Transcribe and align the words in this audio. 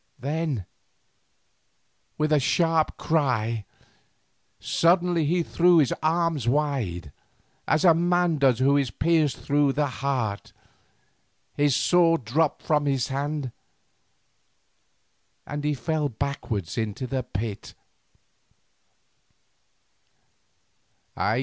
Then, 0.17 0.65
with 2.17 2.33
a 2.33 2.39
sharp 2.39 2.97
cry, 2.97 3.65
suddenly 4.59 5.25
he 5.25 5.43
threw 5.43 5.77
his 5.77 5.93
arms 6.01 6.47
wide, 6.47 7.11
as 7.67 7.85
a 7.85 7.93
man 7.93 8.39
does 8.39 8.57
who 8.57 8.77
is 8.77 8.89
pierced 8.89 9.37
through 9.37 9.73
the 9.73 9.85
heart; 10.01 10.53
his 11.53 11.75
sword 11.75 12.25
dropped 12.25 12.63
from 12.63 12.87
his 12.87 13.09
hand, 13.09 13.51
and 15.45 15.63
he 15.63 15.75
fell 15.75 16.09
backwards 16.09 16.79
into 16.79 17.05
the 17.05 17.21
pit. 17.21 17.75